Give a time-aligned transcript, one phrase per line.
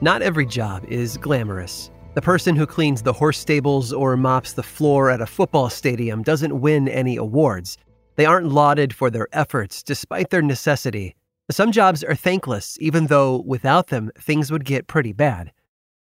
[0.00, 1.90] Not every job is glamorous.
[2.14, 6.22] The person who cleans the horse stables or mops the floor at a football stadium
[6.22, 7.76] doesn't win any awards.
[8.14, 11.16] They aren't lauded for their efforts, despite their necessity.
[11.50, 15.50] Some jobs are thankless, even though without them, things would get pretty bad.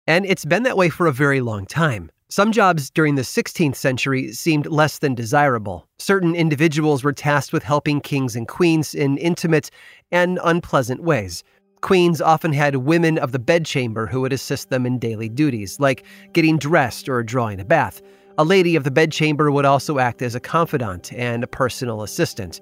[0.06, 2.12] And it's been that way for a very long time.
[2.30, 5.88] Some jobs during the 16th century seemed less than desirable.
[5.98, 9.72] Certain individuals were tasked with helping kings and queens in intimate
[10.12, 11.44] and unpleasant ways.
[11.81, 16.03] Queens often had women of the bedchamber who would assist them in daily duties, like
[16.34, 18.02] getting dressed or drawing a bath.
[18.39, 22.61] A lady of the bedchamber would also act as a confidant and a personal assistant.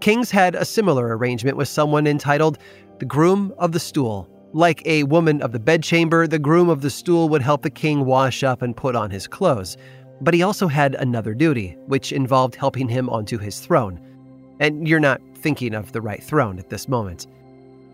[0.00, 2.58] Kings had a similar arrangement with someone entitled
[2.98, 4.28] the groom of the stool.
[4.52, 8.04] Like a woman of the bedchamber, the groom of the stool would help the king
[8.04, 9.76] wash up and put on his clothes.
[10.22, 14.00] But he also had another duty, which involved helping him onto his throne.
[14.58, 17.26] And you're not thinking of the right throne at this moment.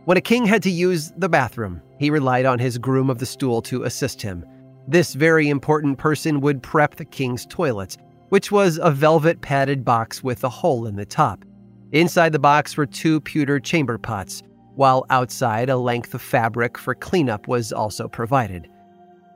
[0.06, 3.26] When a king had to use the bathroom, he relied on his groom of the
[3.26, 4.47] stool to assist him.
[4.86, 7.97] This very important person would prep the king's toilet,
[8.28, 11.44] which was a velvet padded box with a hole in the top.
[11.91, 14.44] Inside the box were two pewter chamber pots,
[14.76, 18.69] while outside a length of fabric for cleanup was also provided.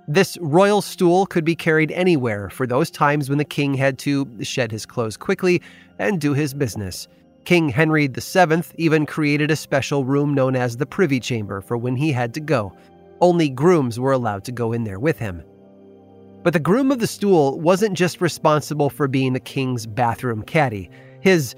[0.07, 4.25] This royal stool could be carried anywhere for those times when the king had to
[4.43, 5.63] shed his clothes quickly
[5.99, 7.09] and do his business.
[7.45, 11.97] King Henry VII even created a special room known as the Privy Chamber for when
[11.97, 12.73] he had to go.
[13.21, 15.43] Only grooms were allowed to go in there with him.
[16.43, 20.91] But the groom of the stool wasn't just responsible for being the king's bathroom caddy.
[21.21, 21.55] His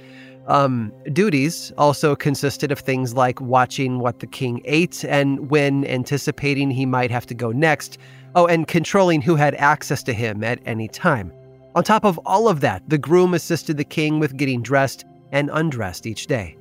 [0.48, 6.70] um, duties also consisted of things like watching what the king ate and when anticipating
[6.70, 7.98] he might have to go next.
[8.34, 11.32] Oh, and controlling who had access to him at any time.
[11.74, 15.50] On top of all of that, the groom assisted the king with getting dressed and
[15.52, 16.56] undressed each day.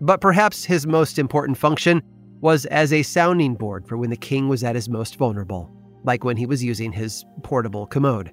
[0.00, 2.02] But perhaps his most important function
[2.40, 5.70] was as a sounding board for when the king was at his most vulnerable,
[6.04, 8.32] like when he was using his portable commode.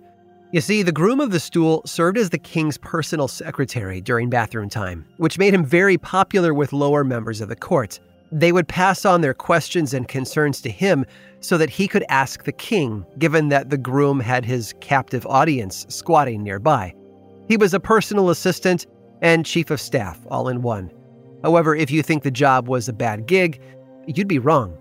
[0.52, 4.70] You see, the groom of the stool served as the king's personal secretary during bathroom
[4.70, 8.00] time, which made him very popular with lower members of the court.
[8.32, 11.06] They would pass on their questions and concerns to him
[11.40, 15.86] so that he could ask the king, given that the groom had his captive audience
[15.90, 16.94] squatting nearby.
[17.48, 18.86] He was a personal assistant
[19.26, 20.92] and chief of staff all in one.
[21.42, 23.60] However, if you think the job was a bad gig,
[24.06, 24.78] you'd be wrong.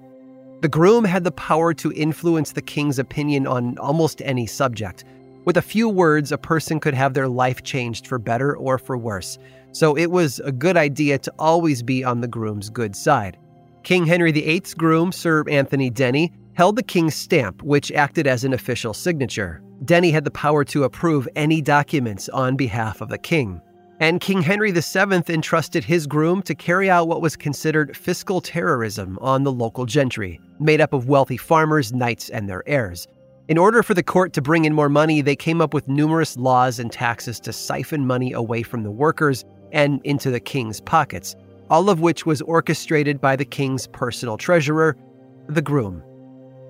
[0.61, 5.05] The groom had the power to influence the king's opinion on almost any subject.
[5.47, 8.99] With a few words, a person could have their life changed for better or for
[8.99, 9.39] worse,
[9.73, 13.39] so it was a good idea to always be on the groom's good side.
[13.83, 18.53] King Henry VIII's groom, Sir Anthony Denny, held the king's stamp, which acted as an
[18.53, 19.63] official signature.
[19.87, 23.63] Denny had the power to approve any documents on behalf of the king
[24.05, 29.19] and King Henry VII entrusted his groom to carry out what was considered fiscal terrorism
[29.23, 33.09] on the local gentry, made up of wealthy farmers, knights, and their heirs.
[33.49, 36.37] In order for the court to bring in more money, they came up with numerous
[36.37, 41.35] laws and taxes to siphon money away from the workers and into the king's pockets,
[41.71, 44.99] all of which was orchestrated by the king's personal treasurer,
[45.49, 46.03] the groom.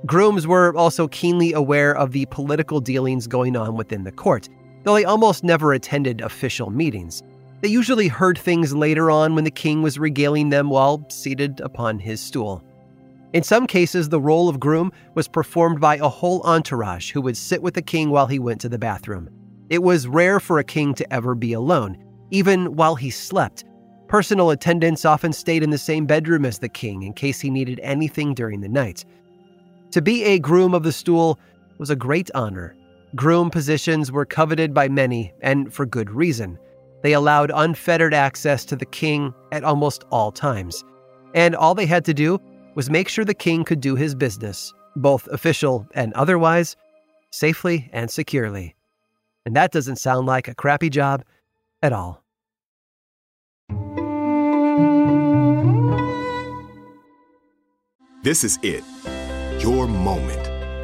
[0.06, 4.48] Grooms were also keenly aware of the political dealings going on within the court
[4.84, 7.22] though they almost never attended official meetings.
[7.60, 11.98] They usually heard things later on when the king was regaling them while seated upon
[11.98, 12.62] his stool.
[13.32, 17.36] In some cases, the role of groom was performed by a whole entourage who would
[17.36, 19.28] sit with the king while he went to the bathroom.
[19.70, 21.96] It was rare for a king to ever be alone,
[22.30, 23.64] even while he slept.
[24.06, 27.80] Personal attendants often stayed in the same bedroom as the king in case he needed
[27.82, 29.04] anything during the night.
[29.92, 31.40] To be a groom of the stool
[31.78, 32.76] was a great honor
[33.14, 36.58] Groom positions were coveted by many, and for good reason.
[37.02, 40.82] They allowed unfettered access to the king at almost all times.
[41.32, 42.40] And all they had to do
[42.74, 46.74] was make sure the king could do his business, both official and otherwise,
[47.30, 48.74] safely and securely.
[49.46, 51.22] And that doesn't sound like a crappy job
[51.82, 52.24] at all.
[58.24, 58.82] This is it.
[59.62, 60.53] Your moment.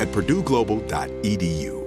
[0.00, 1.84] at purdueglobal.edu.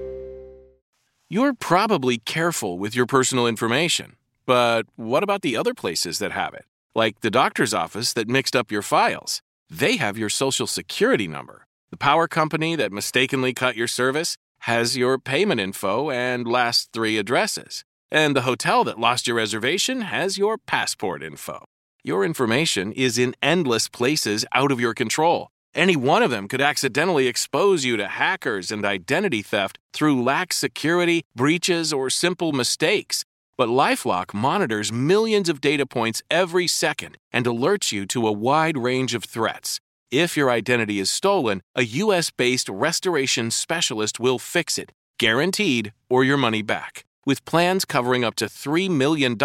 [1.30, 4.15] You're probably careful with your personal information,
[4.45, 6.65] but what about the other places that have it?
[6.95, 9.42] Like the doctor's office that mixed up your files.
[9.69, 11.68] They have your social security number.
[11.92, 17.18] The power company that mistakenly cut your service has your payment info and last three
[17.18, 17.83] addresses.
[18.09, 21.65] And the hotel that lost your reservation has your passport info.
[22.04, 25.50] Your information is in endless places out of your control.
[25.77, 30.57] Any one of them could accidentally expose you to hackers and identity theft through lax
[30.57, 33.24] security, breaches, or simple mistakes.
[33.59, 38.75] But Lifelock monitors millions of data points every second and alerts you to a wide
[38.75, 39.79] range of threats.
[40.09, 46.23] If your identity is stolen, a US based restoration specialist will fix it, guaranteed, or
[46.23, 49.38] your money back, with plans covering up to $3 million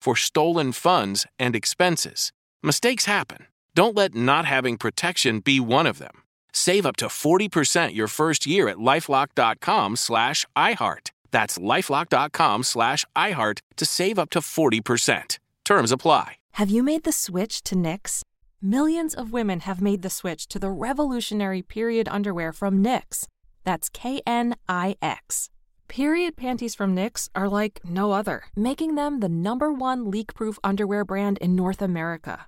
[0.00, 2.32] for stolen funds and expenses.
[2.64, 3.46] Mistakes happen.
[3.78, 6.24] Don't let not having protection be one of them.
[6.52, 11.12] Save up to 40% your first year at lifelock.com slash iHeart.
[11.30, 15.38] That's lifelock.com slash iHeart to save up to 40%.
[15.64, 16.38] Terms apply.
[16.54, 18.22] Have you made the switch to Knix?
[18.60, 23.28] Millions of women have made the switch to the revolutionary period underwear from Knix.
[23.62, 25.50] That's K N I X.
[25.86, 30.58] Period panties from Knix are like no other, making them the number one leak proof
[30.64, 32.47] underwear brand in North America.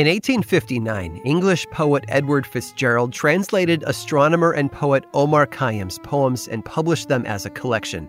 [0.00, 7.08] In 1859, English poet Edward Fitzgerald translated astronomer and poet Omar Khayyam's poems and published
[7.10, 8.08] them as a collection.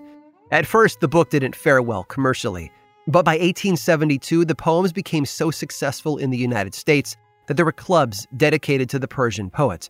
[0.52, 2.72] At first, the book didn't fare well commercially,
[3.08, 7.18] but by 1872, the poems became so successful in the United States
[7.48, 9.90] that there were clubs dedicated to the Persian poet.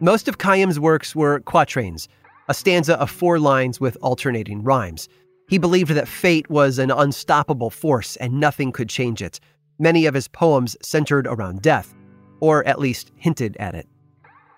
[0.00, 2.08] Most of Khayyam's works were quatrains,
[2.48, 5.10] a stanza of four lines with alternating rhymes.
[5.50, 9.38] He believed that fate was an unstoppable force and nothing could change it.
[9.78, 11.94] Many of his poems centered around death,
[12.40, 13.88] or at least hinted at it.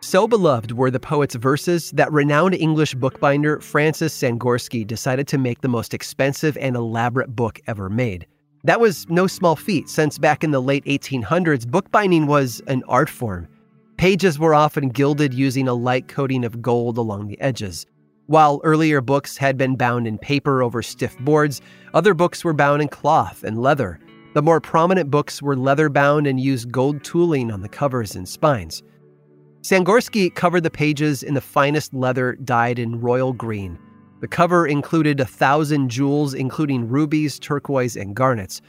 [0.00, 5.62] So beloved were the poet's verses that renowned English bookbinder Francis Sangorski decided to make
[5.62, 8.26] the most expensive and elaborate book ever made.
[8.64, 13.08] That was no small feat, since back in the late 1800s, bookbinding was an art
[13.08, 13.48] form.
[13.96, 17.86] Pages were often gilded using a light coating of gold along the edges.
[18.26, 21.62] While earlier books had been bound in paper over stiff boards,
[21.94, 23.98] other books were bound in cloth and leather.
[24.36, 28.28] The more prominent books were leather bound and used gold tooling on the covers and
[28.28, 28.82] spines.
[29.62, 33.78] Sangorski covered the pages in the finest leather dyed in royal green.
[34.20, 38.60] The cover included a thousand jewels, including rubies, turquoise, and garnets.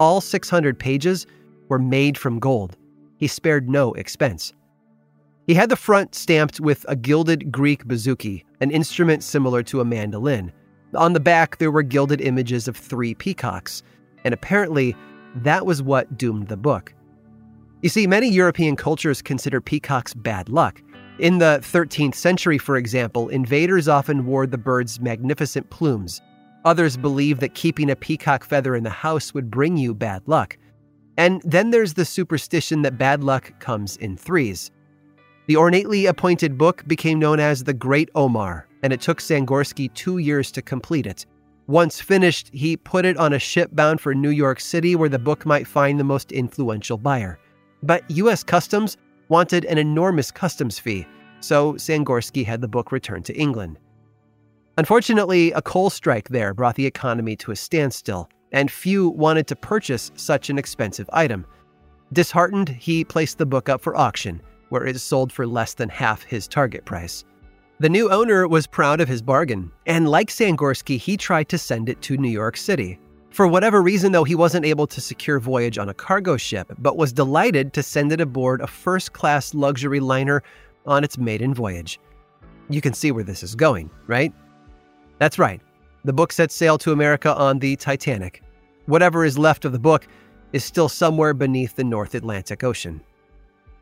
[0.00, 1.28] All 600 pages
[1.68, 2.76] were made from gold.
[3.16, 4.52] He spared no expense.
[5.46, 9.84] He had the front stamped with a gilded Greek bouzouki, an instrument similar to a
[9.84, 10.50] mandolin.
[10.96, 13.84] On the back, there were gilded images of three peacocks,
[14.24, 14.96] and apparently,
[15.36, 16.94] that was what doomed the book.
[17.82, 20.80] You see, many European cultures consider peacocks bad luck.
[21.18, 26.20] In the 13th century, for example, invaders often wore the bird's magnificent plumes.
[26.64, 30.56] Others believed that keeping a peacock feather in the house would bring you bad luck.
[31.16, 34.70] And then there's the superstition that bad luck comes in threes.
[35.46, 40.18] The ornately appointed book became known as the Great Omar, and it took Sangorski two
[40.18, 41.26] years to complete it.
[41.72, 45.18] Once finished, he put it on a ship bound for New York City where the
[45.18, 47.38] book might find the most influential buyer.
[47.82, 48.44] But U.S.
[48.44, 48.98] Customs
[49.30, 51.06] wanted an enormous customs fee,
[51.40, 53.78] so Sangorski had the book returned to England.
[54.76, 59.56] Unfortunately, a coal strike there brought the economy to a standstill, and few wanted to
[59.56, 61.46] purchase such an expensive item.
[62.12, 66.22] Disheartened, he placed the book up for auction where it sold for less than half
[66.22, 67.24] his target price.
[67.82, 71.88] The new owner was proud of his bargain, and like Sangorski, he tried to send
[71.88, 73.00] it to New York City.
[73.30, 76.96] For whatever reason, though, he wasn't able to secure voyage on a cargo ship, but
[76.96, 80.44] was delighted to send it aboard a first class luxury liner
[80.86, 81.98] on its maiden voyage.
[82.70, 84.32] You can see where this is going, right?
[85.18, 85.60] That's right.
[86.04, 88.44] The book set sail to America on the Titanic.
[88.86, 90.06] Whatever is left of the book
[90.52, 93.00] is still somewhere beneath the North Atlantic Ocean.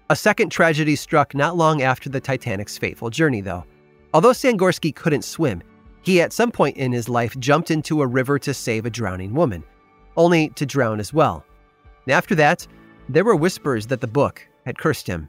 [0.08, 3.66] A second tragedy struck not long after the Titanic's fateful journey, though.
[4.12, 5.62] Although Sangorski couldn't swim,
[6.02, 9.34] he at some point in his life jumped into a river to save a drowning
[9.34, 9.62] woman,
[10.16, 11.44] only to drown as well.
[12.08, 12.66] After that,
[13.08, 15.28] there were whispers that the book had cursed him.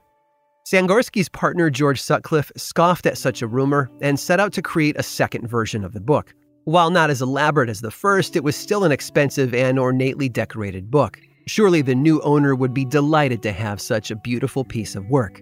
[0.65, 5.03] Sangorski's partner George Sutcliffe scoffed at such a rumor and set out to create a
[5.03, 6.33] second version of the book.
[6.65, 10.91] While not as elaborate as the first, it was still an expensive and ornately decorated
[10.91, 11.19] book.
[11.47, 15.41] Surely the new owner would be delighted to have such a beautiful piece of work.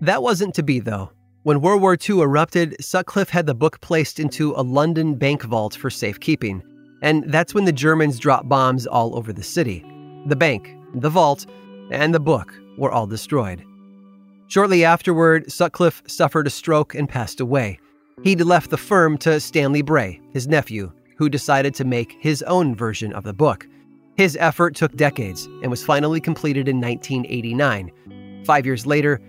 [0.00, 1.10] That wasn't to be, though.
[1.42, 5.74] When World War II erupted, Sutcliffe had the book placed into a London bank vault
[5.74, 6.62] for safekeeping.
[7.00, 9.82] And that's when the Germans dropped bombs all over the city.
[10.26, 11.46] The bank, the vault,
[11.90, 13.64] and the book were all destroyed.
[14.48, 17.78] Shortly afterward, Sutcliffe suffered a stroke and passed away.
[18.22, 22.74] He'd left the firm to Stanley Bray, his nephew, who decided to make his own
[22.74, 23.66] version of the book.
[24.18, 28.42] His effort took decades and was finally completed in 1989.
[28.44, 29.22] Five years later,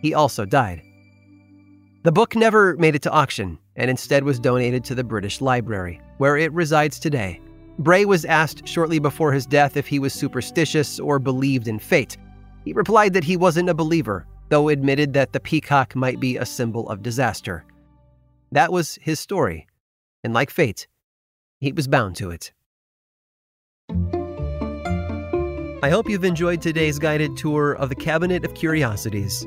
[0.00, 0.82] he also died.
[2.04, 6.00] The book never made it to auction and instead was donated to the British Library,
[6.18, 7.40] where it resides today.
[7.78, 12.16] Bray was asked shortly before his death if he was superstitious or believed in fate.
[12.64, 16.44] He replied that he wasn't a believer, though admitted that the peacock might be a
[16.44, 17.64] symbol of disaster.
[18.50, 19.68] That was his story,
[20.24, 20.88] and like fate,
[21.60, 22.52] he was bound to it.
[25.84, 29.46] I hope you've enjoyed today's guided tour of the Cabinet of Curiosities.